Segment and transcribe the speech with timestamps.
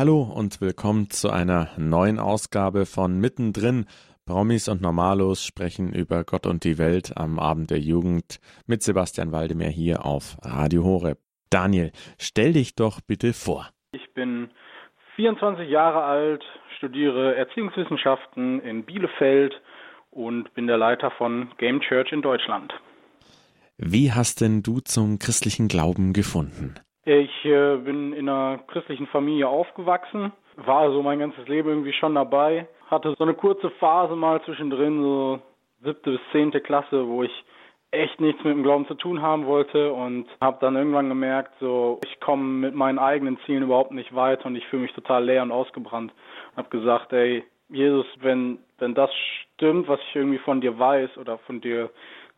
[0.00, 3.84] Hallo und willkommen zu einer neuen Ausgabe von Mittendrin.
[4.24, 9.30] Promis und Normalos sprechen über Gott und die Welt am Abend der Jugend mit Sebastian
[9.30, 11.18] Waldemar hier auf Radio Horeb.
[11.50, 13.68] Daniel, stell dich doch bitte vor.
[13.92, 14.48] Ich bin
[15.16, 16.42] 24 Jahre alt,
[16.78, 19.52] studiere Erziehungswissenschaften in Bielefeld
[20.08, 22.72] und bin der Leiter von Game Church in Deutschland.
[23.76, 26.76] Wie hast denn du zum christlichen Glauben gefunden?
[27.10, 32.14] Ich äh, bin in einer christlichen Familie aufgewachsen, war also mein ganzes Leben irgendwie schon
[32.14, 35.40] dabei, hatte so eine kurze Phase mal zwischendrin, so
[35.82, 37.44] siebte bis zehnte Klasse, wo ich
[37.90, 41.98] echt nichts mit dem Glauben zu tun haben wollte und habe dann irgendwann gemerkt, so
[42.04, 45.42] ich komme mit meinen eigenen Zielen überhaupt nicht weiter und ich fühle mich total leer
[45.42, 46.12] und ausgebrannt.
[46.56, 49.10] Habe gesagt, ey Jesus, wenn wenn das
[49.56, 51.90] stimmt, was ich irgendwie von dir weiß oder von dir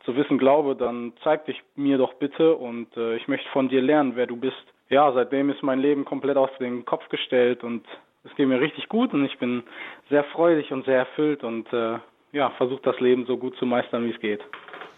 [0.05, 3.80] zu wissen glaube, dann zeig dich mir doch bitte und äh, ich möchte von dir
[3.80, 4.65] lernen, wer du bist.
[4.88, 7.84] Ja, seitdem ist mein Leben komplett auf den Kopf gestellt und
[8.24, 9.62] es geht mir richtig gut und ich bin
[10.10, 11.99] sehr freudig und sehr erfüllt und äh,
[12.32, 14.40] ja, versuche das Leben so gut zu meistern, wie es geht.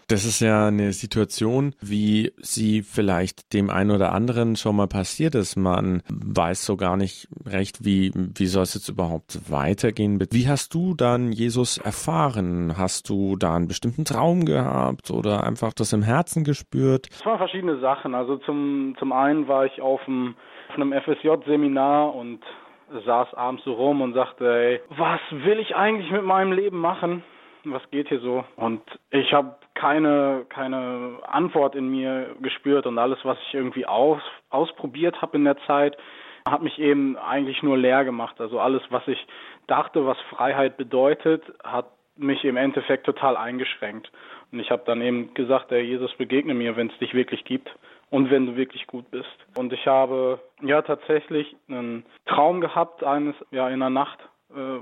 [0.07, 5.33] Das ist ja eine Situation, wie sie vielleicht dem einen oder anderen schon mal passiert
[5.33, 5.55] ist.
[5.55, 10.19] Man weiß so gar nicht recht, wie, wie soll es jetzt überhaupt weitergehen.
[10.29, 12.77] Wie hast du dann Jesus erfahren?
[12.77, 17.07] Hast du da einen bestimmten Traum gehabt oder einfach das im Herzen gespürt?
[17.09, 18.13] Es waren verschiedene Sachen.
[18.13, 20.35] Also zum, zum einen war ich auf einem,
[20.69, 22.41] auf einem FSJ-Seminar und
[23.05, 27.23] saß abends so rum und sagte, ey, was will ich eigentlich mit meinem Leben machen?
[27.65, 28.43] Was geht hier so?
[28.55, 34.21] Und ich habe keine, keine Antwort in mir gespürt und alles, was ich irgendwie aus,
[34.49, 35.97] ausprobiert habe in der Zeit,
[36.47, 38.39] hat mich eben eigentlich nur leer gemacht.
[38.39, 39.27] Also alles, was ich
[39.67, 44.11] dachte, was Freiheit bedeutet, hat mich im Endeffekt total eingeschränkt.
[44.51, 47.69] Und ich habe dann eben gesagt, der Jesus begegne mir, wenn es dich wirklich gibt
[48.09, 49.35] und wenn du wirklich gut bist.
[49.57, 54.19] Und ich habe ja tatsächlich einen Traum gehabt eines ja in der Nacht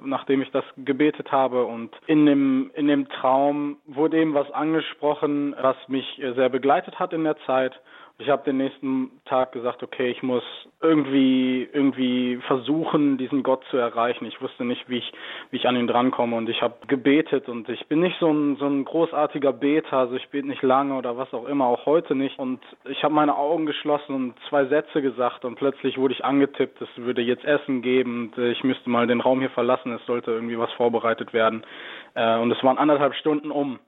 [0.03, 1.65] nachdem ich das gebetet habe.
[1.65, 7.13] Und in dem, in dem Traum wurde eben was angesprochen, was mich sehr begleitet hat
[7.13, 7.79] in der Zeit.
[8.19, 10.43] Ich habe den nächsten Tag gesagt, okay, ich muss
[10.81, 14.25] irgendwie irgendwie versuchen, diesen Gott zu erreichen.
[14.25, 15.11] Ich wusste nicht, wie ich
[15.49, 18.55] wie ich an ihn drankomme und ich habe gebetet und ich bin nicht so ein
[18.57, 22.15] so ein großartiger Beter, also ich bete nicht lange oder was auch immer, auch heute
[22.15, 22.37] nicht.
[22.39, 26.81] Und ich habe meine Augen geschlossen und zwei Sätze gesagt und plötzlich wurde ich angetippt,
[26.81, 30.31] es würde jetzt Essen geben, und ich müsste mal den Raum hier verlassen, es sollte
[30.31, 31.65] irgendwie was vorbereitet werden.
[32.13, 33.79] Äh, und es waren anderthalb Stunden um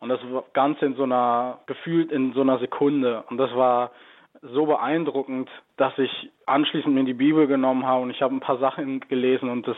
[0.00, 0.20] und das
[0.52, 3.24] Ganze in so einer, gefühlt in so einer Sekunde.
[3.28, 3.92] Und das war
[4.42, 8.58] so beeindruckend, dass ich anschließend mir die Bibel genommen habe und ich habe ein paar
[8.58, 9.76] Sachen gelesen und das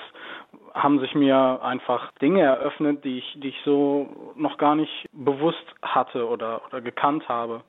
[0.74, 5.64] haben sich mir einfach Dinge eröffnet, die ich, die ich so noch gar nicht bewusst
[5.82, 7.62] hatte oder, oder gekannt habe.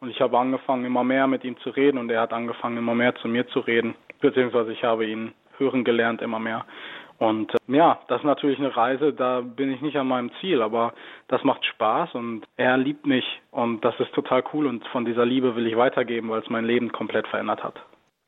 [0.00, 2.94] Und ich habe angefangen, immer mehr mit ihm zu reden und er hat angefangen, immer
[2.94, 3.94] mehr zu mir zu reden.
[4.20, 6.64] Beziehungsweise ich habe ihn hören gelernt immer mehr.
[7.20, 10.62] Und äh, ja, das ist natürlich eine Reise, da bin ich nicht an meinem Ziel,
[10.62, 10.94] aber
[11.28, 15.26] das macht Spaß und er liebt mich und das ist total cool und von dieser
[15.26, 17.74] Liebe will ich weitergeben, weil es mein Leben komplett verändert hat.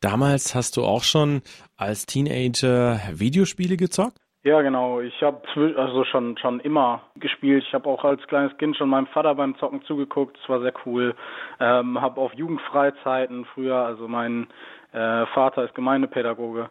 [0.02, 1.40] Damals hast du auch schon
[1.78, 4.18] als Teenager Videospiele gezockt?
[4.44, 5.00] Ja, genau.
[5.00, 5.40] Ich habe
[5.76, 7.64] also schon schon immer gespielt.
[7.66, 10.36] Ich habe auch als kleines Kind schon meinem Vater beim Zocken zugeguckt.
[10.36, 11.14] Das war sehr cool.
[11.60, 14.48] Ähm, habe auf Jugendfreizeiten früher, also mein
[14.92, 16.68] äh, Vater ist Gemeindepädagoge,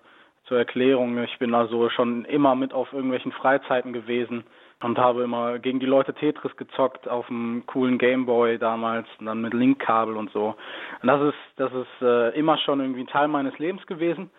[0.51, 4.43] zur Erklärung, ich bin also schon immer mit auf irgendwelchen Freizeiten gewesen
[4.81, 9.39] und habe immer gegen die Leute Tetris gezockt auf einem coolen Gameboy damals und dann
[9.39, 10.55] mit Linkkabel und so.
[11.01, 14.29] Und das ist das ist äh, immer schon irgendwie ein Teil meines Lebens gewesen.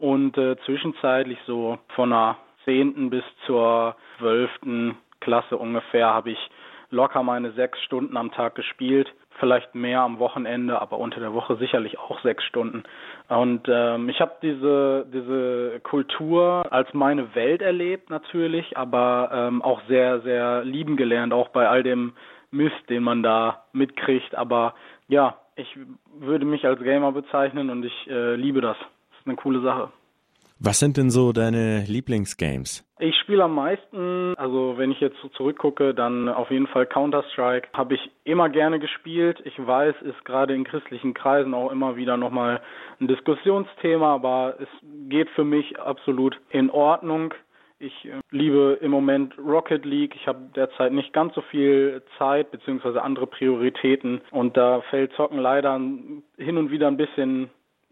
[0.00, 6.50] Und äh, zwischenzeitlich so von der zehnten bis zur zwölften Klasse ungefähr habe ich
[6.90, 11.56] locker meine sechs Stunden am Tag gespielt vielleicht mehr am Wochenende, aber unter der Woche
[11.56, 12.84] sicherlich auch sechs Stunden.
[13.28, 19.80] Und ähm, ich habe diese diese Kultur als meine Welt erlebt natürlich, aber ähm, auch
[19.88, 22.12] sehr sehr lieben gelernt, auch bei all dem
[22.50, 24.34] Mist, den man da mitkriegt.
[24.34, 24.74] Aber
[25.08, 25.78] ja, ich
[26.18, 28.76] würde mich als Gamer bezeichnen und ich äh, liebe das.
[28.78, 29.90] Das ist eine coole Sache.
[30.62, 32.86] Was sind denn so deine Lieblingsgames?
[32.98, 37.68] Ich spiele am meisten, also wenn ich jetzt so zurückgucke, dann auf jeden Fall Counter-Strike.
[37.72, 39.40] Habe ich immer gerne gespielt.
[39.46, 42.60] Ich weiß, ist gerade in christlichen Kreisen auch immer wieder nochmal
[43.00, 44.68] ein Diskussionsthema, aber es
[45.08, 47.32] geht für mich absolut in Ordnung.
[47.78, 50.14] Ich äh, liebe im Moment Rocket League.
[50.14, 55.38] Ich habe derzeit nicht ganz so viel Zeit beziehungsweise andere Prioritäten und da fällt Zocken
[55.38, 55.80] leider
[56.36, 57.48] hin und wieder ein bisschen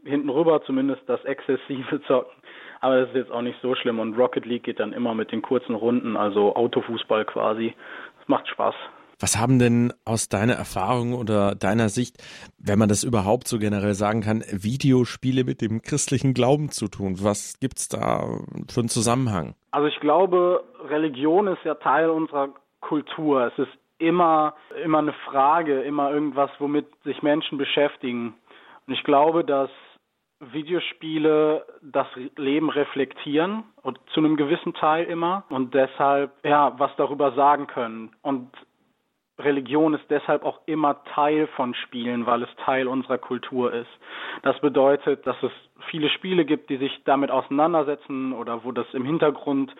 [0.09, 2.33] hinten rüber, zumindest das exzessive Zocken.
[2.81, 3.99] Aber das ist jetzt auch nicht so schlimm.
[3.99, 7.75] Und Rocket League geht dann immer mit den kurzen Runden, also Autofußball quasi.
[8.19, 8.75] Das macht Spaß.
[9.21, 12.23] Was haben denn aus deiner Erfahrung oder deiner Sicht,
[12.57, 17.17] wenn man das überhaupt so generell sagen kann, Videospiele mit dem christlichen Glauben zu tun?
[17.21, 18.39] Was gibt's da
[18.71, 19.57] für einen Zusammenhang?
[19.73, 22.51] Also ich glaube, Religion ist ja Teil unserer
[22.81, 23.51] Kultur.
[23.53, 24.55] Es ist immer,
[24.85, 28.35] immer eine Frage, immer irgendwas, womit sich Menschen beschäftigen.
[28.87, 29.71] Und ich glaube, dass
[30.41, 32.07] Videospiele das
[32.37, 38.11] Leben reflektieren und zu einem gewissen Teil immer und deshalb ja was darüber sagen können
[38.23, 38.51] und
[39.39, 43.91] Religion ist deshalb auch immer Teil von Spielen, weil es Teil unserer Kultur ist.
[44.43, 45.53] Das bedeutet, dass es
[45.91, 49.75] viele Spiele gibt, die sich damit auseinandersetzen oder wo das im Hintergrund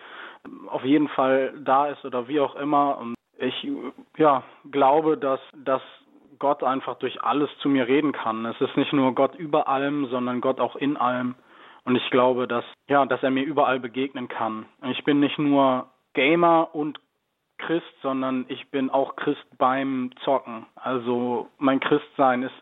[0.67, 2.97] auf jeden Fall da ist oder wie auch immer.
[2.99, 3.67] Und ich
[4.17, 5.81] ja, glaube, dass, dass
[6.39, 8.45] Gott einfach durch alles zu mir reden kann.
[8.45, 11.35] Es ist nicht nur Gott über allem, sondern Gott auch in allem.
[11.85, 14.65] Und ich glaube, dass, ja, dass er mir überall begegnen kann.
[14.89, 16.99] Ich bin nicht nur Gamer und
[17.57, 20.65] Christ, sondern ich bin auch Christ beim Zocken.
[20.75, 22.55] Also mein Christsein ist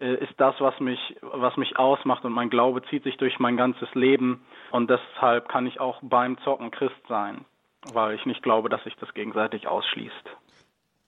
[0.00, 3.56] äh, ist das, was mich was mich ausmacht und mein Glaube zieht sich durch mein
[3.56, 7.44] ganzes Leben und deshalb kann ich auch beim Zocken Christ sein,
[7.92, 10.36] weil ich nicht glaube, dass sich das gegenseitig ausschließt.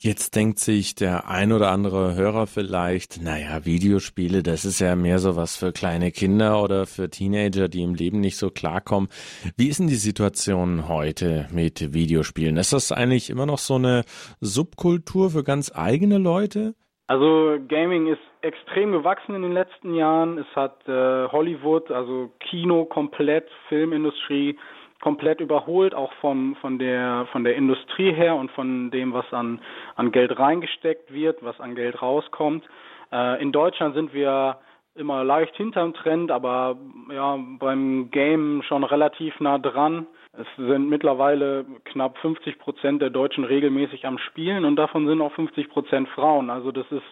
[0.03, 5.19] Jetzt denkt sich der ein oder andere Hörer vielleicht, naja, Videospiele, das ist ja mehr
[5.19, 9.11] so was für kleine Kinder oder für Teenager, die im Leben nicht so klarkommen.
[9.59, 12.57] Wie ist denn die Situation heute mit Videospielen?
[12.57, 14.05] Ist das eigentlich immer noch so eine
[14.41, 16.75] Subkultur für ganz eigene Leute?
[17.07, 20.39] Also Gaming ist extrem gewachsen in den letzten Jahren.
[20.39, 24.57] Es hat äh, Hollywood, also Kino komplett, Filmindustrie,
[25.01, 29.61] komplett überholt, auch von, von, der, von der Industrie her und von dem, was an,
[29.97, 32.65] an Geld reingesteckt wird, was an Geld rauskommt.
[33.13, 34.59] Äh, in Deutschland sind wir
[34.95, 36.77] immer leicht hinterm Trend, aber
[37.13, 40.07] ja, beim Game schon relativ nah dran.
[40.33, 45.33] Es sind mittlerweile knapp 50 Prozent der Deutschen regelmäßig am Spielen und davon sind auch
[45.33, 46.51] 50 Prozent Frauen.
[46.51, 47.03] Also das ist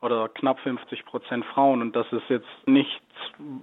[0.00, 2.94] oder knapp 50 Prozent Frauen und das ist jetzt nichts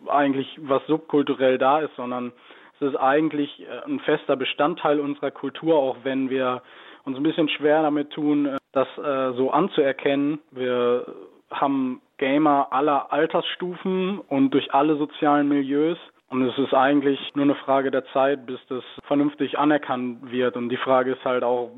[0.07, 2.33] eigentlich, was subkulturell da ist, sondern
[2.80, 6.62] es ist eigentlich äh, ein fester Bestandteil unserer Kultur, auch wenn wir
[7.06, 10.39] uns ein bisschen schwer damit tun, äh, das äh, so anzuerkennen.
[10.51, 11.06] Wir
[11.50, 15.98] haben Gamer aller Altersstufen und durch alle sozialen Milieus.
[16.27, 20.57] Und es ist eigentlich nur eine Frage der Zeit, bis das vernünftig anerkannt wird.
[20.57, 21.72] Und die Frage ist halt auch,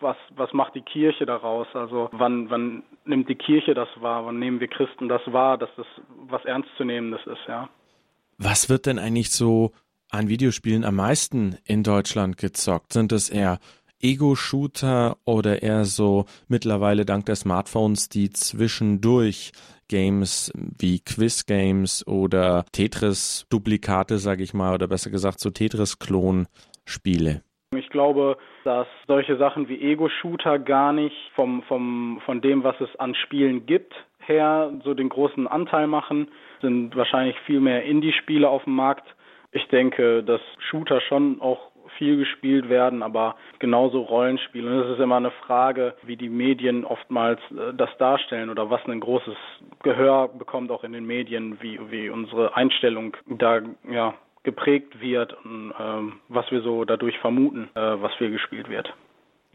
[0.00, 1.66] was, was macht die Kirche daraus?
[1.72, 4.26] Also wann, wann nimmt die Kirche das wahr?
[4.26, 5.86] Wann nehmen wir Christen das wahr, dass das
[6.28, 7.68] was Ernstzunehmendes ist, ja?
[8.38, 9.72] Was wird denn eigentlich so
[10.10, 12.92] an Videospielen am meisten in Deutschland gezockt?
[12.92, 13.58] Sind es eher
[14.00, 19.52] Ego-Shooter oder eher so mittlerweile dank der Smartphones die zwischendurch
[19.88, 27.42] Games wie Quiz-Games oder Tetris-Duplikate, sage ich mal, oder besser gesagt so Tetris-Klon-Spiele?
[27.74, 32.94] Ich glaube, dass solche Sachen wie Ego-Shooter gar nicht vom, vom, von dem, was es
[32.98, 36.28] an Spielen gibt, her so den großen Anteil machen.
[36.60, 39.15] Sind wahrscheinlich viel mehr Indie-Spiele auf dem Markt
[39.52, 40.40] ich denke, dass
[40.70, 44.70] Shooter schon auch viel gespielt werden, aber genauso Rollenspiele.
[44.70, 48.84] Und es ist immer eine Frage, wie die Medien oftmals äh, das darstellen oder was
[48.86, 49.36] ein großes
[49.82, 53.60] Gehör bekommt auch in den Medien, wie, wie unsere Einstellung da
[53.90, 58.92] ja, geprägt wird und ähm, was wir so dadurch vermuten, äh, was viel gespielt wird.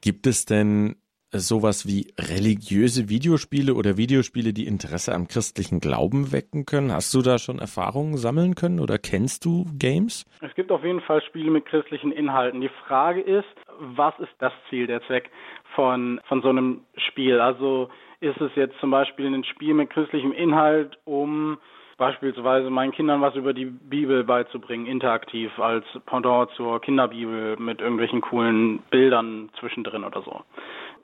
[0.02, 0.96] Gibt es denn
[1.40, 6.92] sowas wie religiöse Videospiele oder Videospiele, die Interesse am christlichen Glauben wecken können?
[6.92, 10.26] Hast du da schon Erfahrungen sammeln können oder kennst du Games?
[10.42, 12.62] Es gibt auf jeden Fall Spiele mit christlichen Inhalten.
[12.62, 13.46] Die Frage ist,
[13.80, 15.30] was ist das Ziel, der Zweck
[15.76, 17.40] von, von so einem Spiel?
[17.40, 21.58] Also ist es jetzt zum Beispiel ein Spiel mit christlichem Inhalt, um
[21.98, 28.22] beispielsweise meinen Kindern was über die Bibel beizubringen, interaktiv als Pendant zur Kinderbibel mit irgendwelchen
[28.22, 30.42] coolen Bildern zwischendrin oder so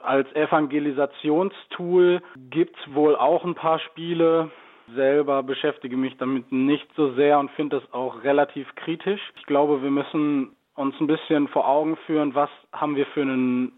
[0.07, 4.51] als Evangelisationstool gibt es wohl auch ein paar Spiele.
[4.95, 9.19] Selber beschäftige mich damit nicht so sehr und finde das auch relativ kritisch.
[9.35, 13.73] Ich glaube, wir müssen uns ein bisschen vor Augen führen, was haben wir für einen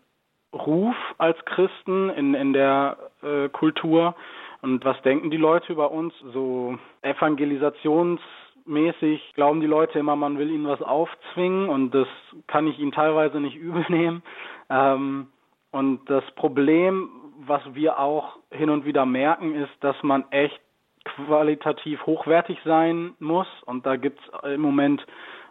[0.54, 4.14] Ruf als Christen in, in der äh, Kultur
[4.62, 6.14] und was denken die Leute über uns?
[6.34, 12.08] So evangelisationsmäßig glauben die Leute immer, man will ihnen was aufzwingen und das
[12.48, 14.22] kann ich ihnen teilweise nicht übel nehmen.
[14.70, 15.30] Ähm,
[15.72, 17.10] und das Problem,
[17.46, 20.60] was wir auch hin und wieder merken, ist, dass man echt
[21.04, 23.48] qualitativ hochwertig sein muss.
[23.66, 25.06] Und da gibt es im Moment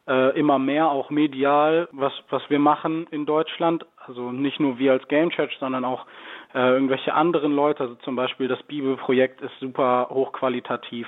[0.07, 3.87] äh, immer mehr, auch medial, was, was wir machen in Deutschland.
[4.07, 6.07] Also nicht nur wir als Game Church, sondern auch
[6.55, 7.85] äh, irgendwelche anderen Leute.
[7.85, 11.07] Also zum Beispiel das Bibelprojekt ist super hochqualitativ,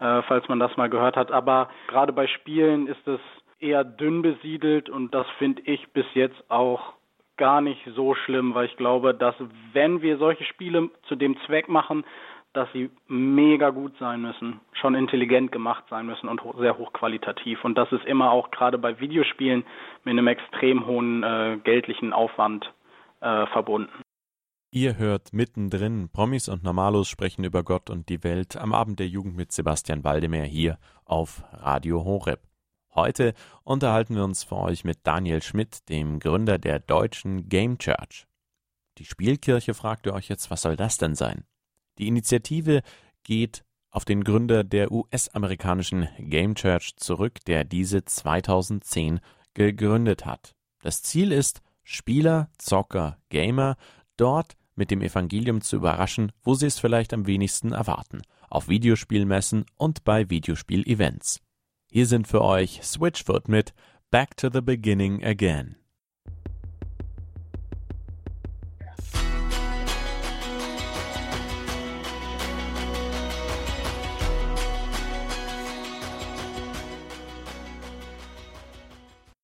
[0.00, 1.32] äh, falls man das mal gehört hat.
[1.32, 3.20] Aber gerade bei Spielen ist es
[3.58, 6.94] eher dünn besiedelt und das finde ich bis jetzt auch
[7.40, 9.34] gar nicht so schlimm, weil ich glaube, dass
[9.72, 12.04] wenn wir solche Spiele zu dem Zweck machen,
[12.52, 17.64] dass sie mega gut sein müssen, schon intelligent gemacht sein müssen und sehr hochqualitativ.
[17.64, 19.64] Und das ist immer auch gerade bei Videospielen
[20.04, 22.72] mit einem extrem hohen äh, geldlichen Aufwand
[23.20, 24.02] äh, verbunden.
[24.72, 29.08] Ihr hört mittendrin Promis und Normalos sprechen über Gott und die Welt am Abend der
[29.08, 32.49] Jugend mit Sebastian Waldemar hier auf Radio Horeb.
[32.94, 38.26] Heute unterhalten wir uns für euch mit Daniel Schmidt, dem Gründer der deutschen Game Church.
[38.98, 41.44] Die Spielkirche fragt ihr euch jetzt, was soll das denn sein?
[41.98, 42.82] Die Initiative
[43.22, 49.20] geht auf den Gründer der US-amerikanischen Game Church zurück, der diese 2010
[49.54, 50.54] gegründet hat.
[50.82, 53.76] Das Ziel ist, Spieler, Zocker, Gamer
[54.16, 59.66] dort mit dem Evangelium zu überraschen, wo sie es vielleicht am wenigsten erwarten, auf Videospielmessen
[59.76, 61.40] und bei Videospielevents.
[61.92, 63.74] Hier sind für euch Switchfoot mit
[64.12, 65.74] Back to the Beginning Again.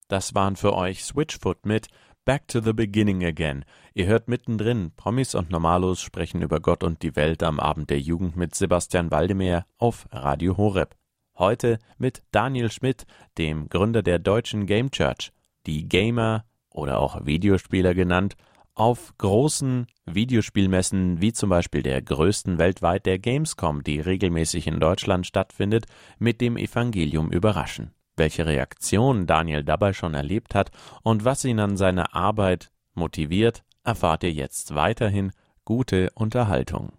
[0.06, 1.88] Das waren für euch Switchfoot mit
[2.24, 3.64] Back to the Beginning Again.
[3.92, 7.98] Ihr hört mittendrin, Promis und Normalos sprechen über Gott und die Welt am Abend der
[7.98, 10.94] Jugend mit Sebastian Waldemar auf Radio Horeb.
[11.38, 13.04] Heute mit Daniel Schmidt,
[13.36, 15.32] dem Gründer der deutschen Game Church,
[15.66, 18.36] die Gamer oder auch Videospieler genannt,
[18.74, 25.26] auf großen Videospielmessen wie zum Beispiel der größten weltweit der Gamescom, die regelmäßig in Deutschland
[25.26, 25.86] stattfindet,
[26.18, 27.92] mit dem Evangelium überraschen.
[28.16, 30.70] Welche Reaktion Daniel dabei schon erlebt hat
[31.02, 35.32] und was ihn an seiner Arbeit motiviert, erfahrt ihr jetzt weiterhin
[35.64, 36.92] gute Unterhaltung.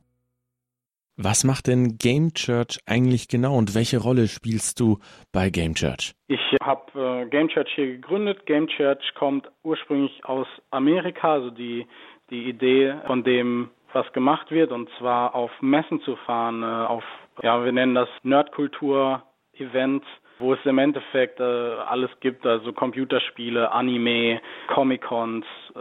[1.19, 4.99] Was macht denn Game Church eigentlich genau und welche Rolle spielst du
[5.33, 6.13] bei Game Church?
[6.27, 8.45] Ich habe äh, Game Church hier gegründet.
[8.45, 11.87] Game Church kommt ursprünglich aus Amerika, also die,
[12.29, 17.03] die Idee von dem, was gemacht wird, und zwar auf Messen zu fahren, äh, auf,
[17.41, 20.05] ja, wir nennen das Nerdkultur-Events,
[20.37, 25.79] wo es im Endeffekt äh, alles gibt, also Computerspiele, Anime, Comic-Cons, äh,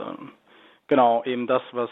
[0.87, 1.91] genau, eben das, was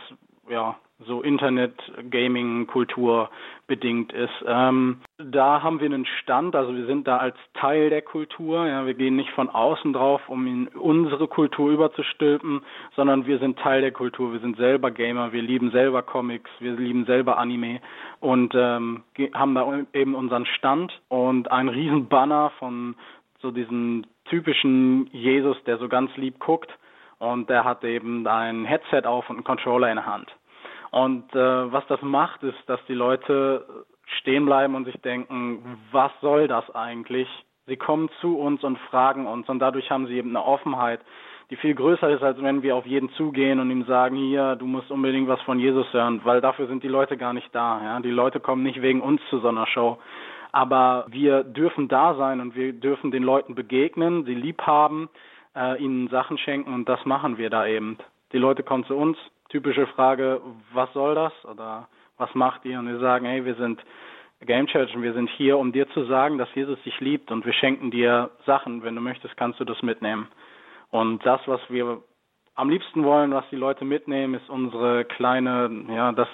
[0.49, 1.75] ja so Internet,
[2.11, 3.31] Gaming, Kultur
[3.67, 4.45] bedingt ist.
[4.47, 8.67] Ähm, da haben wir einen Stand, also wir sind da als Teil der Kultur.
[8.67, 12.63] Ja, wir gehen nicht von außen drauf, um in unsere Kultur überzustülpen,
[12.95, 14.33] sondern wir sind Teil der Kultur.
[14.33, 17.81] Wir sind selber Gamer, wir lieben selber Comics, wir lieben selber Anime
[18.21, 22.95] und ähm, haben da eben unseren Stand und einen riesen Banner von
[23.41, 26.71] so diesen typischen Jesus, der so ganz lieb guckt
[27.19, 30.31] und der hat eben ein Headset auf und einen Controller in der Hand.
[30.95, 33.67] Und äh, was das macht, ist, dass die Leute
[34.21, 37.27] stehen bleiben und sich denken, was soll das eigentlich?
[37.67, 41.01] Sie kommen zu uns und fragen uns und dadurch haben sie eben eine Offenheit,
[41.51, 44.67] die viel größer ist, als wenn wir auf jeden zugehen und ihm sagen, hier, du
[44.67, 47.83] musst unbedingt was von Jesus hören, weil dafür sind die Leute gar nicht da.
[47.83, 47.99] Ja?
[47.99, 49.99] Die Leute kommen nicht wegen uns zu so einer Show.
[50.53, 55.09] Aber wir dürfen da sein und wir dürfen den Leuten begegnen, sie lieb haben,
[55.57, 57.99] äh, ihnen Sachen schenken und das machen wir da eben.
[58.33, 60.41] Die Leute kommen zu uns, typische Frage,
[60.73, 62.79] was soll das oder was macht ihr?
[62.79, 63.81] Und wir sagen, hey, wir sind
[64.41, 67.47] Game Church und wir sind hier, um dir zu sagen, dass Jesus dich liebt und
[67.47, 68.83] wir schenken dir Sachen.
[68.83, 70.29] Wenn du möchtest, kannst du das mitnehmen.
[70.91, 72.03] Und das, was wir
[72.55, 76.29] am liebsten wollen, was die Leute mitnehmen, ist unsere kleine, ja, das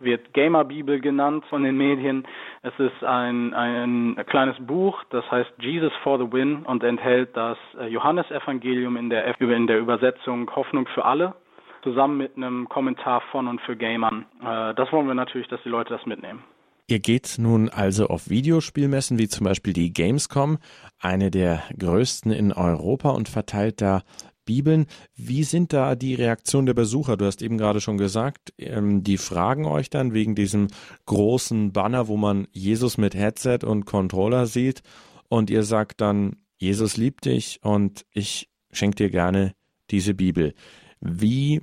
[0.00, 2.24] wird Gamer Bibel genannt von den Medien.
[2.62, 7.58] Es ist ein, ein kleines Buch, das heißt Jesus for the Win und enthält das
[7.88, 11.34] Johannesevangelium in der, in der Übersetzung Hoffnung für alle
[11.82, 14.26] zusammen mit einem Kommentar von und für Gamern.
[14.40, 16.42] Äh, das wollen wir natürlich, dass die Leute das mitnehmen.
[16.90, 20.56] Ihr geht nun also auf Videospielmessen wie zum Beispiel die Gamescom,
[20.98, 24.02] eine der größten in Europa und verteilt da
[24.46, 24.86] Bibeln.
[25.14, 27.18] Wie sind da die Reaktionen der Besucher?
[27.18, 30.68] Du hast eben gerade schon gesagt, ähm, die fragen euch dann wegen diesem
[31.04, 34.82] großen Banner, wo man Jesus mit Headset und Controller sieht
[35.28, 39.52] und ihr sagt dann, Jesus liebt dich und ich schenke dir gerne
[39.90, 40.54] diese Bibel.
[41.00, 41.60] Wie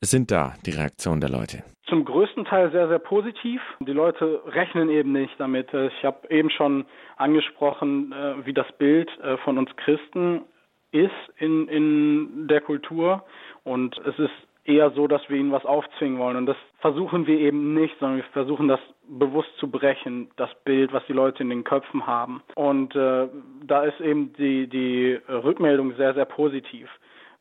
[0.00, 1.64] sind da die Reaktionen der Leute?
[1.86, 3.60] Zum größten Teil sehr, sehr positiv.
[3.80, 5.72] Die Leute rechnen eben nicht damit.
[5.72, 6.84] Ich habe eben schon
[7.16, 10.42] angesprochen, äh, wie das Bild äh, von uns Christen
[10.90, 13.24] ist in, in der Kultur.
[13.62, 14.32] Und es ist
[14.64, 16.36] eher so, dass wir ihnen was aufzwingen wollen.
[16.36, 20.92] Und das versuchen wir eben nicht, sondern wir versuchen das bewusst zu brechen, das Bild,
[20.92, 22.42] was die Leute in den Köpfen haben.
[22.56, 23.28] Und äh,
[23.64, 26.88] da ist eben die, die Rückmeldung sehr, sehr positiv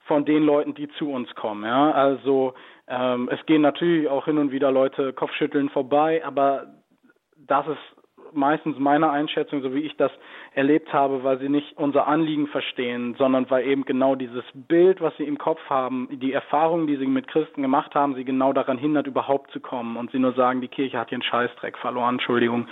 [0.06, 1.64] von den Leuten, die zu uns kommen.
[1.66, 1.92] Ja?
[1.92, 2.54] Also
[2.88, 6.68] ähm, es gehen natürlich auch hin und wieder Leute Kopfschütteln vorbei, aber
[7.38, 7.95] das ist
[8.36, 10.12] meistens meine Einschätzung, so wie ich das
[10.54, 15.16] erlebt habe, weil sie nicht unser Anliegen verstehen, sondern weil eben genau dieses Bild, was
[15.18, 18.78] sie im Kopf haben, die Erfahrungen, die sie mit Christen gemacht haben, sie genau daran
[18.78, 22.68] hindert, überhaupt zu kommen und sie nur sagen, die Kirche hat ihren Scheißdreck verloren, Entschuldigung.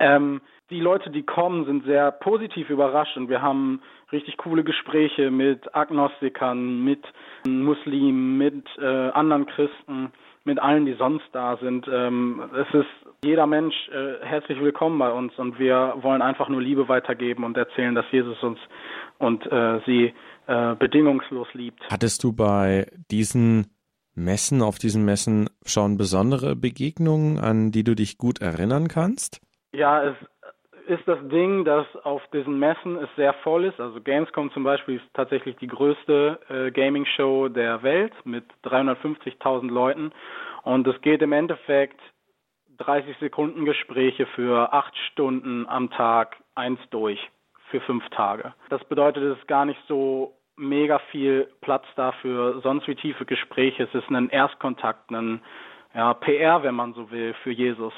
[0.00, 3.80] Ähm, die Leute, die kommen, sind sehr positiv überrascht und wir haben
[4.12, 7.02] richtig coole Gespräche mit Agnostikern, mit
[7.46, 10.12] Muslimen, mit äh, anderen Christen,
[10.48, 11.86] mit allen, die sonst da sind.
[11.92, 12.88] Ähm, es ist
[13.22, 17.56] jeder Mensch äh, herzlich willkommen bei uns und wir wollen einfach nur Liebe weitergeben und
[17.56, 18.58] erzählen, dass Jesus uns
[19.18, 20.14] und äh, sie
[20.46, 21.80] äh, bedingungslos liebt.
[21.90, 23.66] Hattest du bei diesen
[24.14, 29.40] Messen, auf diesen Messen schon besondere Begegnungen, an die du dich gut erinnern kannst?
[29.72, 30.16] Ja, es
[30.88, 33.78] ist das Ding, dass auf diesen Messen es sehr voll ist.
[33.78, 40.12] Also Gamescom zum Beispiel ist tatsächlich die größte äh, Gaming-Show der Welt mit 350.000 Leuten.
[40.62, 42.00] Und es geht im Endeffekt
[42.78, 47.20] 30 Sekunden Gespräche für acht Stunden am Tag, eins durch,
[47.70, 48.54] für fünf Tage.
[48.70, 53.84] Das bedeutet, es ist gar nicht so mega viel Platz dafür, sonst wie tiefe Gespräche.
[53.84, 55.42] Es ist ein Erstkontakt, ein
[55.94, 57.94] ja, PR, wenn man so will, für Jesus.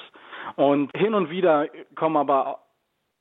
[0.57, 2.61] Und hin und wieder kommen aber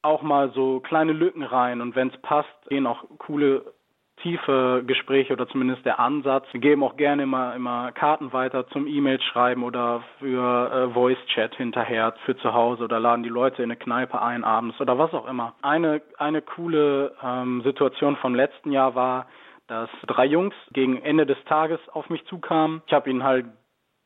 [0.01, 3.73] auch mal so kleine Lücken rein und wenn es passt, gehen auch coole
[4.21, 6.45] tiefe Gespräche oder zumindest der Ansatz.
[6.51, 11.25] Wir geben auch gerne immer, immer Karten weiter zum E-Mail schreiben oder für äh, Voice
[11.27, 14.97] Chat hinterher für zu Hause oder laden die Leute in eine Kneipe ein abends oder
[14.97, 15.55] was auch immer.
[15.61, 19.27] Eine, eine coole ähm, Situation vom letzten Jahr war,
[19.67, 22.81] dass drei Jungs gegen Ende des Tages auf mich zukamen.
[22.87, 23.45] Ich habe ihnen halt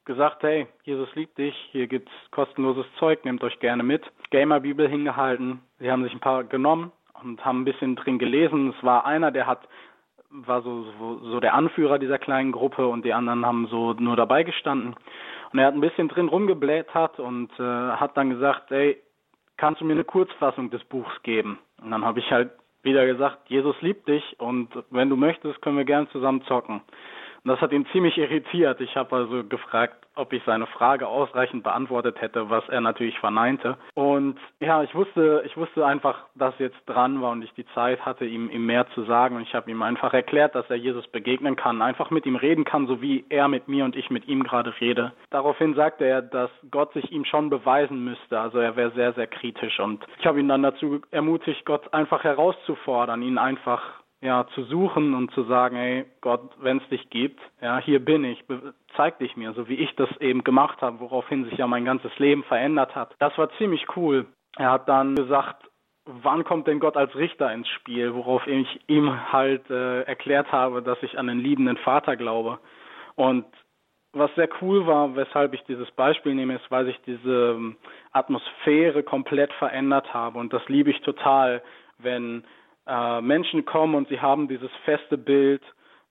[0.05, 4.03] gesagt, hey, Jesus liebt dich, hier gibt's kostenloses Zeug, nehmt euch gerne mit.
[4.31, 8.73] Gamer-Bibel hingehalten, sie haben sich ein paar genommen und haben ein bisschen drin gelesen.
[8.75, 9.67] Es war einer, der hat,
[10.29, 14.15] war so, so, so der Anführer dieser kleinen Gruppe und die anderen haben so nur
[14.15, 14.95] dabei gestanden.
[15.51, 18.97] Und er hat ein bisschen drin rumgeblättert und äh, hat dann gesagt, ey,
[19.57, 21.59] kannst du mir eine Kurzfassung des Buchs geben?
[21.81, 25.77] Und dann habe ich halt wieder gesagt, Jesus liebt dich und wenn du möchtest, können
[25.77, 26.81] wir gern zusammen zocken.
[27.43, 28.79] Und das hat ihn ziemlich irritiert.
[28.79, 33.77] Ich habe also gefragt, ob ich seine Frage ausreichend beantwortet hätte, was er natürlich verneinte.
[33.95, 38.05] Und ja, ich wusste, ich wusste einfach, dass jetzt dran war und ich die Zeit
[38.05, 39.35] hatte, ihm, ihm mehr zu sagen.
[39.35, 42.63] Und ich habe ihm einfach erklärt, dass er Jesus begegnen kann, einfach mit ihm reden
[42.63, 45.11] kann, so wie er mit mir und ich mit ihm gerade rede.
[45.29, 48.39] Daraufhin sagte er, dass Gott sich ihm schon beweisen müsste.
[48.39, 49.79] Also er wäre sehr, sehr kritisch.
[49.79, 55.13] Und ich habe ihn dann dazu ermutigt, Gott einfach herauszufordern, ihn einfach ja, zu suchen
[55.13, 58.41] und zu sagen, hey Gott, wenn es dich gibt, ja, hier bin ich,
[58.95, 62.17] zeig dich mir, so wie ich das eben gemacht habe, woraufhin sich ja mein ganzes
[62.19, 63.13] Leben verändert hat.
[63.19, 64.25] Das war ziemlich cool.
[64.55, 65.69] Er hat dann gesagt,
[66.05, 70.81] wann kommt denn Gott als Richter ins Spiel, worauf ich ihm halt äh, erklärt habe,
[70.81, 72.59] dass ich an den liebenden Vater glaube.
[73.15, 73.45] Und
[74.13, 77.75] was sehr cool war, weshalb ich dieses Beispiel nehme, ist, weil sich diese ähm,
[78.13, 80.39] Atmosphäre komplett verändert habe.
[80.39, 81.61] Und das liebe ich total,
[81.97, 82.45] wenn
[82.87, 85.61] äh, Menschen kommen und sie haben dieses feste Bild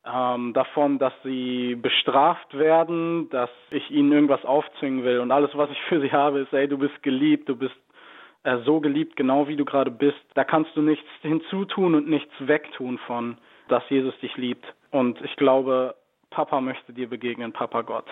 [0.05, 5.21] ähm, davon, dass sie bestraft werden, dass ich ihnen irgendwas aufzwingen will.
[5.21, 7.77] Und alles, was ich für sie habe, ist, ey, du bist geliebt, du bist
[8.45, 10.19] äh, so geliebt, genau wie du gerade bist.
[10.35, 14.67] Da kannst du nichts hinzutun und nichts wegtun von, dass Jesus dich liebt.
[14.91, 15.95] Und ich glaube,
[16.31, 18.07] Papa möchte dir begegnen, Papa Gott.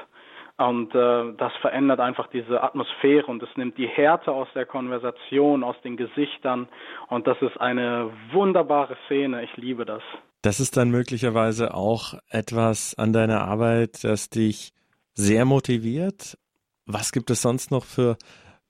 [0.60, 5.64] Und äh, das verändert einfach diese Atmosphäre und es nimmt die Härte aus der Konversation,
[5.64, 6.68] aus den Gesichtern.
[7.08, 9.42] Und das ist eine wunderbare Szene.
[9.42, 10.02] Ich liebe das.
[10.42, 14.74] Das ist dann möglicherweise auch etwas an deiner Arbeit, das dich
[15.14, 16.36] sehr motiviert.
[16.84, 18.18] Was gibt es sonst noch für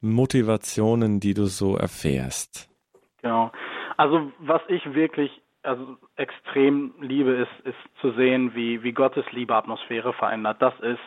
[0.00, 2.70] Motivationen, die du so erfährst?
[3.20, 3.50] Genau.
[3.96, 9.57] Also was ich wirklich also extrem liebe, ist, ist zu sehen, wie, wie Gottes Liebe
[9.57, 10.62] Atmosphäre verändert.
[10.62, 11.00] Das ist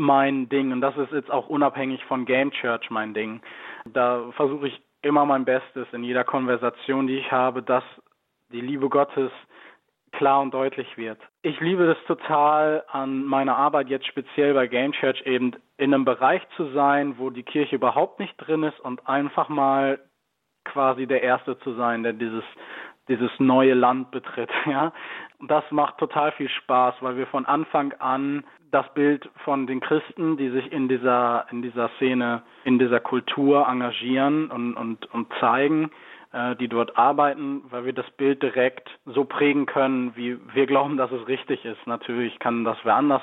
[0.00, 3.40] mein Ding und das ist jetzt auch unabhängig von Game Church mein Ding.
[3.84, 7.84] Da versuche ich immer mein Bestes in jeder Konversation, die ich habe, dass
[8.50, 9.30] die Liebe Gottes
[10.12, 11.18] klar und deutlich wird.
[11.42, 16.04] Ich liebe es total an meiner Arbeit jetzt speziell bei Game Church eben in einem
[16.04, 20.00] Bereich zu sein, wo die Kirche überhaupt nicht drin ist und einfach mal
[20.64, 22.44] quasi der Erste zu sein, der dieses
[23.10, 24.92] dieses neue Land betritt, ja.
[25.42, 30.36] Das macht total viel Spaß, weil wir von Anfang an das Bild von den Christen,
[30.36, 35.90] die sich in dieser, in dieser Szene, in dieser Kultur engagieren und, und, und zeigen,
[36.32, 40.96] äh, die dort arbeiten, weil wir das Bild direkt so prägen können, wie wir glauben,
[40.96, 41.86] dass es richtig ist.
[41.86, 43.22] Natürlich kann das wer anders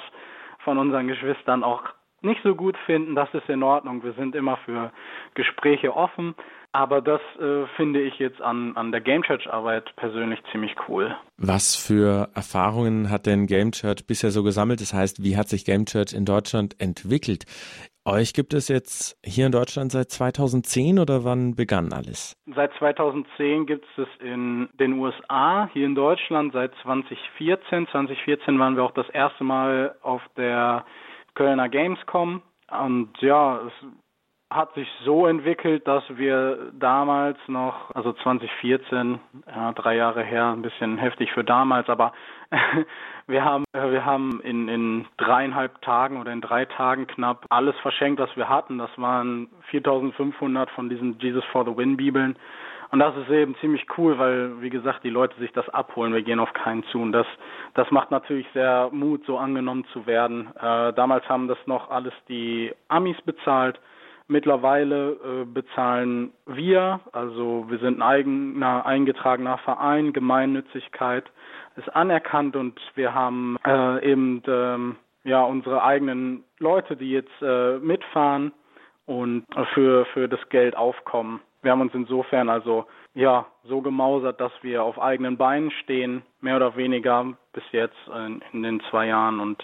[0.59, 1.83] von unseren Geschwistern auch
[2.21, 4.03] nicht so gut finden, das ist in Ordnung.
[4.03, 4.91] Wir sind immer für
[5.35, 6.35] Gespräche offen.
[6.73, 11.15] Aber das äh, finde ich jetzt an, an der Game Church Arbeit persönlich ziemlich cool.
[11.37, 14.81] Was für Erfahrungen hat denn Game Church bisher so gesammelt?
[14.81, 17.45] Das heißt, wie hat sich Game Church in Deutschland entwickelt?
[18.05, 22.37] Euch gibt es jetzt hier in Deutschland seit 2010 oder wann begann alles?
[22.55, 27.87] Seit 2010 gibt es in den USA, hier in Deutschland seit 2014.
[27.87, 30.85] 2014 waren wir auch das erste Mal auf der
[31.35, 32.41] Kölner Gamescom.
[32.71, 33.73] Und ja, es
[34.49, 40.61] hat sich so entwickelt, dass wir damals noch, also 2014, ja, drei Jahre her, ein
[40.61, 42.13] bisschen heftig für damals, aber
[43.27, 48.21] wir haben, wir haben in, in dreieinhalb Tagen oder in drei Tagen knapp alles verschenkt,
[48.21, 48.77] was wir hatten.
[48.77, 52.37] Das waren 4500 von diesen Jesus for the Win Bibeln.
[52.89, 56.13] Und das ist eben ziemlich cool, weil, wie gesagt, die Leute sich das abholen.
[56.13, 57.01] Wir gehen auf keinen zu.
[57.01, 57.27] Und das,
[57.73, 60.55] das macht natürlich sehr Mut, so angenommen zu werden.
[60.55, 63.77] Äh, damals haben das noch alles die Amis bezahlt.
[64.29, 71.23] Mittlerweile äh, bezahlen wir, also wir sind ein eigener eingetragener Verein, Gemeinnützigkeit
[71.77, 77.77] ist anerkannt und wir haben äh, eben ähm, ja unsere eigenen Leute, die jetzt äh,
[77.77, 78.51] mitfahren
[79.05, 81.39] und für für das Geld aufkommen.
[81.61, 86.57] Wir haben uns insofern also ja so gemausert, dass wir auf eigenen Beinen stehen, mehr
[86.57, 89.63] oder weniger bis jetzt in, in den zwei Jahren und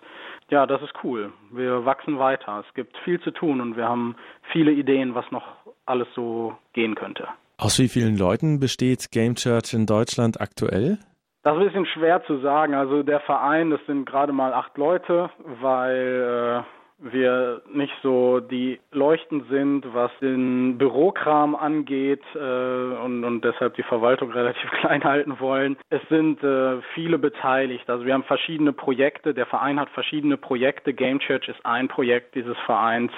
[0.54, 1.34] ja, das ist cool.
[1.52, 2.64] Wir wachsen weiter.
[2.66, 4.16] Es gibt viel zu tun und wir haben
[4.52, 5.44] viele Ideen, was noch
[5.88, 7.28] alles so gehen könnte.
[7.58, 11.00] Aus wie vielen Leuten besteht Game Church in Deutschland aktuell?
[11.42, 12.76] Das ist ein bisschen schwer zu sagen.
[12.76, 18.80] Also der Verein, das sind gerade mal acht Leute, weil äh, wir nicht so die
[18.92, 25.40] Leuchten sind, was den Bürokram angeht äh, und, und deshalb die Verwaltung relativ klein halten
[25.40, 25.78] wollen.
[25.90, 27.90] Es sind äh, viele beteiligt.
[27.90, 29.34] Also wir haben verschiedene Projekte.
[29.34, 30.94] Der Verein hat verschiedene Projekte.
[30.94, 33.12] Game Church ist ein Projekt dieses Vereins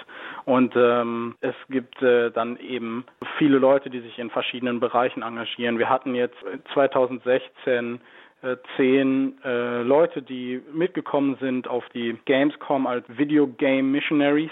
[0.45, 3.05] und ähm, es gibt äh, dann eben
[3.37, 5.79] viele Leute, die sich in verschiedenen Bereichen engagieren.
[5.79, 6.37] Wir hatten jetzt
[6.73, 7.99] 2016 äh,
[8.77, 14.51] zehn äh, Leute, die mitgekommen sind auf die Gamescom als Video Game Missionaries.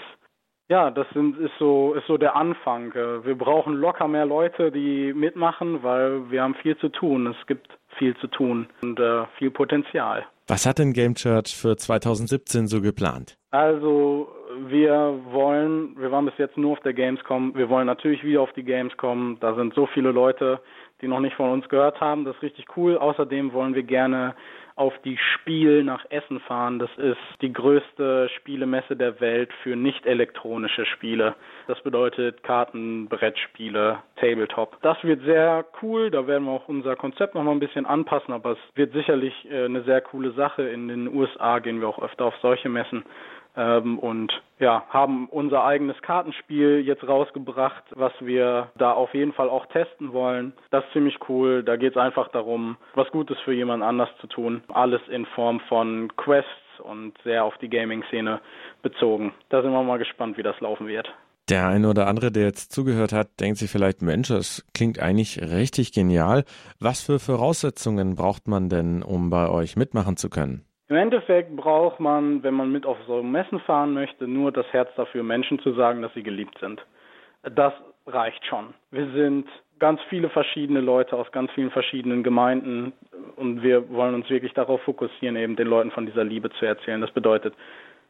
[0.68, 2.92] Ja, das sind, ist so ist so der Anfang.
[2.92, 7.26] Äh, wir brauchen locker mehr Leute, die mitmachen, weil wir haben viel zu tun.
[7.26, 7.68] Es gibt
[7.98, 10.24] viel zu tun und äh, viel Potenzial.
[10.46, 13.36] Was hat denn Game Church für 2017 so geplant?
[13.50, 14.28] Also
[14.68, 18.52] wir wollen, wir waren bis jetzt nur auf der Gamescom, wir wollen natürlich wieder auf
[18.52, 19.38] die Gamescom.
[19.40, 20.60] Da sind so viele Leute,
[21.00, 22.24] die noch nicht von uns gehört haben.
[22.24, 22.96] Das ist richtig cool.
[22.96, 24.34] Außerdem wollen wir gerne
[24.76, 26.80] auf die Spiel nach Essen fahren.
[26.80, 31.36] Das ist die größte Spielemesse der Welt für nicht elektronische Spiele.
[31.68, 34.78] Das bedeutet Karten, Brettspiele, Tabletop.
[34.82, 36.10] Das wird sehr cool.
[36.10, 39.32] Da werden wir auch unser Konzept noch mal ein bisschen anpassen, aber es wird sicherlich
[39.48, 40.62] äh, eine sehr coole Sache.
[40.62, 43.04] In den USA gehen wir auch öfter auf solche Messen
[43.56, 49.48] ähm, und ja, haben unser eigenes Kartenspiel jetzt rausgebracht, was wir da auf jeden Fall
[49.48, 50.52] auch testen wollen.
[50.70, 51.62] Das ist ziemlich cool.
[51.62, 54.62] Da geht es einfach darum, was Gutes für jemand anders zu tun.
[54.72, 56.50] Alles in Form von Quests
[56.82, 58.40] und sehr auf die Gaming-Szene
[58.82, 59.32] bezogen.
[59.48, 61.12] Da sind wir mal gespannt, wie das laufen wird.
[61.50, 65.42] Der eine oder andere, der jetzt zugehört hat, denkt sich vielleicht, Mensch, das klingt eigentlich
[65.42, 66.44] richtig genial.
[66.80, 70.64] Was für Voraussetzungen braucht man denn, um bei euch mitmachen zu können?
[70.88, 74.90] Im Endeffekt braucht man, wenn man mit auf so Messen fahren möchte, nur das Herz
[74.96, 76.84] dafür, Menschen zu sagen, dass sie geliebt sind.
[77.42, 77.72] Das
[78.06, 78.74] reicht schon.
[78.90, 82.92] Wir sind ganz viele verschiedene Leute aus ganz vielen verschiedenen Gemeinden
[83.36, 87.00] und wir wollen uns wirklich darauf fokussieren, eben den Leuten von dieser Liebe zu erzählen.
[87.00, 87.54] Das bedeutet,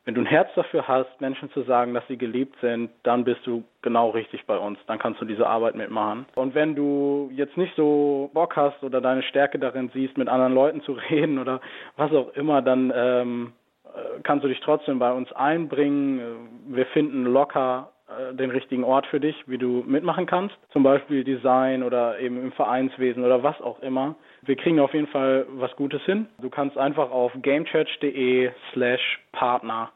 [0.05, 3.47] wenn du ein Herz dafür hast, Menschen zu sagen, dass sie geliebt sind, dann bist
[3.47, 4.79] du genau richtig bei uns.
[4.87, 6.27] Dann kannst du diese Arbeit mitmachen.
[6.35, 10.55] Und wenn du jetzt nicht so Bock hast oder deine Stärke darin siehst, mit anderen
[10.55, 11.61] Leuten zu reden oder
[11.97, 13.53] was auch immer, dann ähm,
[13.85, 16.21] äh, kannst du dich trotzdem bei uns einbringen.
[16.69, 17.91] Wir finden locker
[18.35, 20.55] den richtigen Ort für dich, wie du mitmachen kannst.
[20.71, 24.15] Zum Beispiel Design oder eben im Vereinswesen oder was auch immer.
[24.43, 26.27] Wir kriegen auf jeden Fall was Gutes hin.
[26.41, 29.91] Du kannst einfach auf gamechurch.de slash Partner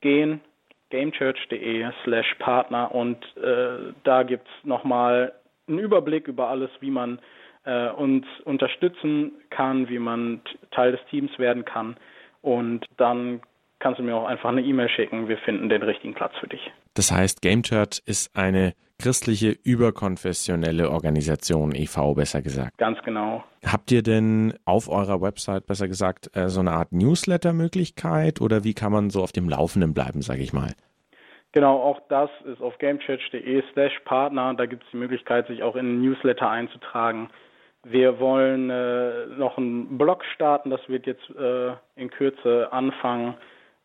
[0.00, 0.40] gehen,
[0.90, 5.32] gamechurch.de slash Partner und äh, da gibt's nochmal
[5.66, 7.18] einen Überblick über alles, wie man
[7.64, 11.96] äh, uns unterstützen kann, wie man Teil des Teams werden kann
[12.42, 13.40] und dann
[13.78, 15.28] kannst du mir auch einfach eine E-Mail schicken.
[15.28, 16.70] Wir finden den richtigen Platz für dich.
[16.98, 22.14] Das heißt, Game Church ist eine christliche überkonfessionelle Organisation, e.V.
[22.14, 22.76] besser gesagt.
[22.76, 23.44] Ganz genau.
[23.64, 28.74] Habt ihr denn auf eurer Website, besser gesagt, äh, so eine Art Newsletter-Möglichkeit oder wie
[28.74, 30.72] kann man so auf dem Laufenden bleiben, sage ich mal?
[31.52, 34.54] Genau, auch das ist auf gamechurch.de slash Partner.
[34.54, 37.30] Da gibt es die Möglichkeit, sich auch in einen Newsletter einzutragen.
[37.84, 43.36] Wir wollen äh, noch einen Blog starten, das wird jetzt äh, in Kürze anfangen,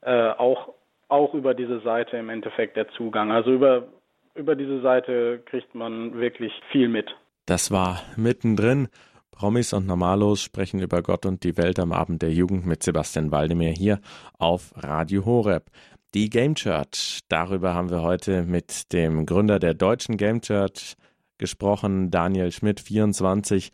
[0.01, 0.73] äh, auch,
[1.13, 3.31] auch über diese Seite im Endeffekt der Zugang.
[3.31, 3.87] Also über
[4.35, 7.15] über diese Seite kriegt man wirklich viel mit.
[7.45, 8.87] Das war mittendrin.
[9.29, 13.31] Promis und Normalos sprechen über Gott und die Welt am Abend der Jugend mit Sebastian
[13.31, 13.99] Waldemir hier
[14.39, 15.69] auf Radio Horeb.
[16.13, 20.95] Die Game Church, darüber haben wir heute mit dem Gründer der deutschen Game Church
[21.39, 23.71] gesprochen, Daniel Schmidt, 24,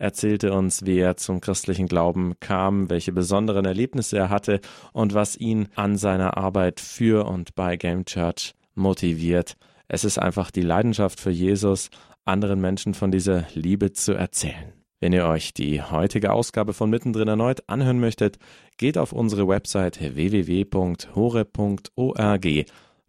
[0.00, 4.60] erzählte uns, wie er zum christlichen Glauben kam, welche besonderen Erlebnisse er hatte
[4.92, 9.56] und was ihn an seiner Arbeit für und bei Game Church motiviert.
[9.88, 11.90] Es ist einfach die Leidenschaft für Jesus,
[12.24, 14.72] anderen Menschen von dieser Liebe zu erzählen.
[15.00, 18.38] Wenn ihr euch die heutige Ausgabe von Mittendrin erneut anhören möchtet,
[18.76, 21.06] geht auf unsere Website www.hore.org.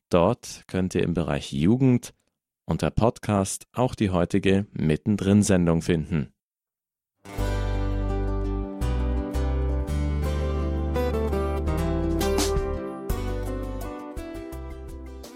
[0.10, 2.14] Dort könnt ihr im Bereich Jugend
[2.66, 6.31] unter Podcast auch die heutige Mittendrin-Sendung finden.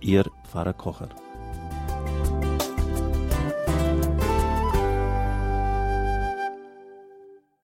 [0.00, 1.08] Ihr Pfarrer Kocher.